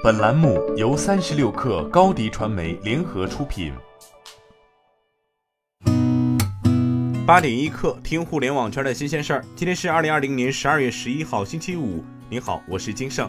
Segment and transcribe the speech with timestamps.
[0.00, 3.72] 本栏目由三十六氪高低传媒联合出品。
[7.26, 9.44] 八点一刻，听互联网圈的新鲜事儿。
[9.56, 12.04] 今天是二零二零年十二月十一号，星期五。
[12.30, 13.28] 您好，我是金盛。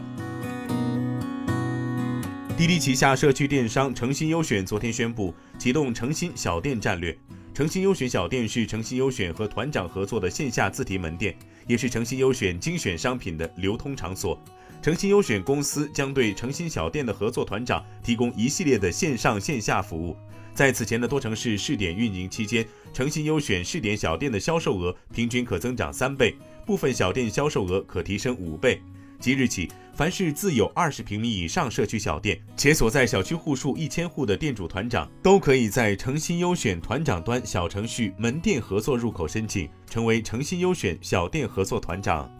[2.56, 7.18] 滴滴旗下社区电商诚心优选昨天宣布启动诚心小店战略。
[7.52, 11.34] 诚心优选小店是诚心优选和团长合作的线下自提门店，
[11.66, 14.40] 也是诚心优选精选商品的流通场所。
[14.82, 20.16] 诚心优选公司将对诚心小店的合作团长提供一系列的线上线下服务。
[20.54, 28.80] 在此前的多城市试点运营期间，诚心优选试点小店的销售额平均可增长三倍，部分小店销售额可提升五倍。
[29.18, 42.30] 即日起，凡是自有二十平米以上社区小店且所在小区户数一千户的店主团长，都可以在诚心优选团长端小程序门店合作入口申请，成为诚心优选小店合作团长。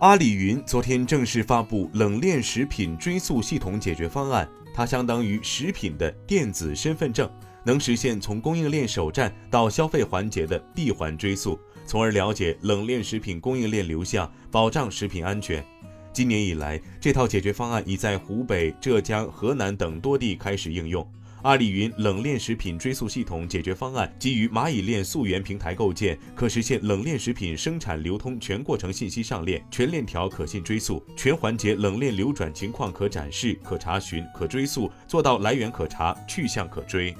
[0.00, 7.30] 阿里云昨天正式发布冷链食品追溯系统解决方案，它相当于食品的电子身份证，
[7.64, 15.64] 能实现从供应链首站到消费环节的闭环追溯，从而了解冷链食品供应链流向，保障食品安全。
[16.12, 21.10] 今年以来，这套解决方案已在湖北、浙江、河南等多地开始应用。
[21.46, 37.14] 阿里云冷链食品追溯系统解决方案基于蚂蚁链溯源平台构建，可实现冷链食品生产流通全过程信息上链，全链条可信追溯，全环节冷链流转情况可展示、可查询、可追溯，做到来源可查、去向可追。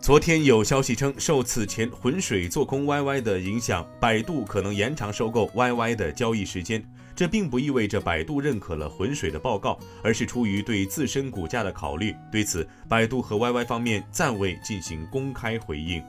[0.00, 6.82] 昨天有消息称，受此前浑水做空 YY 的影响，百度可能延长收购 YY 的交易时间。
[7.14, 12.16] 这并不意味着百度认可了浑水的报告，而是出于对自身股价的考虑。
[12.32, 16.02] 对此，百度和 YY 方面暂未进行公开回应。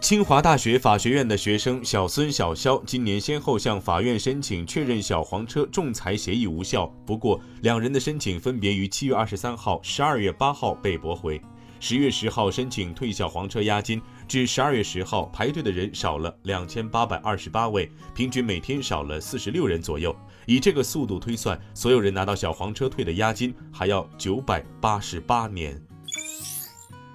[0.00, 11.40] 清华大学法学院的学生小孙、小肖今年先后向法院申请确认小黄车仲裁协议无效，不过两人的申请分别于七月二十三号、十二月八号被驳回。
[11.80, 20.14] 十月十号申请退小黄车押金，至十二月十号排队的人少了两千八百二十八位，平均每天少了四十六人左右。
[20.44, 25.80] 以这个速度推算，所有人拿到小黄车退的押金还要九百八十八年。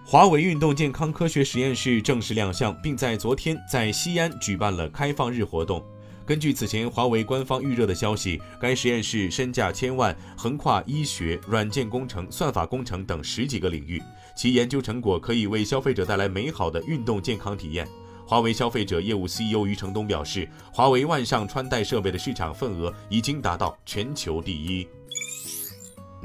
[0.04, 5.84] 华为运动健康科学实验室正式亮相，并在昨天在西安举办了开放日活动。
[6.26, 14.02] 根据此前华为官方预热的消息，该实验室身价千万，横跨医学、软件工程、算法工程等十几个领域，
[14.36, 17.88] 其研究成果可以为消费者带来美好的运动健康体验。
[18.26, 24.88] 华为消费者业务 CEO 余承东表示，华为腕上穿戴设备的市场份额已经达到全球第一。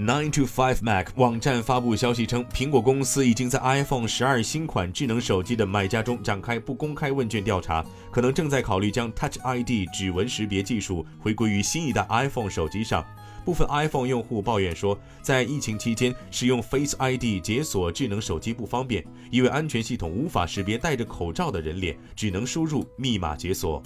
[0.00, 13.04] Nine to Five Mac 网站发布消息称，苹果公司已经在 iPhone 十二新款智能手机的买家中展开不公开问卷调查，可能正在考虑将 Touch ID 指纹识别技术回归于新一代 iPhone 手机上。
[13.44, 23.82] 部分 iPhone 用户抱怨说，在疫情期间使用 Face ID 解锁智能手机不方便，因为安全系统无法识别戴着口罩的人脸，只能输入密码解锁。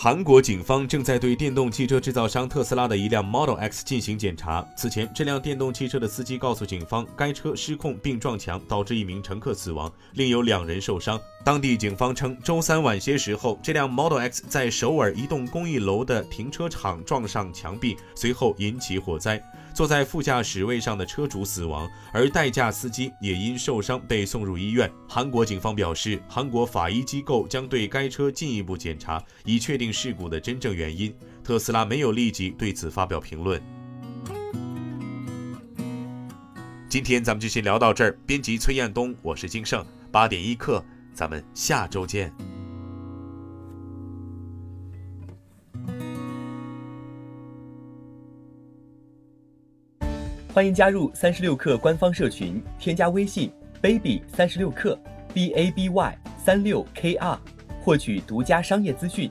[0.00, 4.64] 韩国警方正在对电动汽车制造商特斯拉的一辆 Model X 进行检查。
[4.76, 11.20] 此前，这辆电动汽车的司机告诉警方，该车失控并撞墙，导致一名乘客死亡，另有两人受伤。
[11.44, 19.42] 当地警方称，周三晚些时候，这辆 Model X 在首尔一栋公寓楼的停车场撞上墙壁，随后引起火灾。
[19.74, 24.90] 坐在副驾驶位上的车主死亡，而代驾司机也因受伤被送入医院。
[25.08, 31.14] 韩国警方表示，韩国法医机构将对该车进一步检查，以确定事故的真正原因。
[31.42, 33.60] 特斯拉没有立即对此发表评论。
[36.88, 38.18] 今天咱们就先聊到这儿。
[38.26, 42.32] 编辑崔彦东，我是金盛，八点一刻，咱们下周见。
[50.52, 54.98] 欢迎加入三十六氪官方社群，添加微信 baby 三十六氪
[55.32, 57.38] b a b y 三六 k r，
[57.80, 59.30] 获取独家商业资讯，